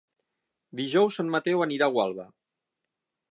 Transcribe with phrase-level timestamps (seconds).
[0.79, 2.27] Dijous en Mateu anirà a Gualba.